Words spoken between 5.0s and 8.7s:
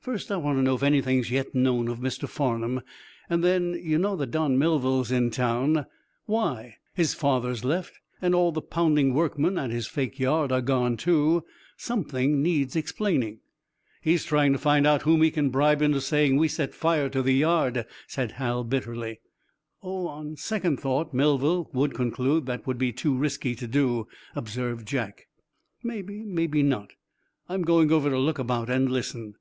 in town. Why? His father's left and all the